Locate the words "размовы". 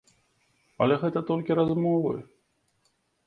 1.61-2.13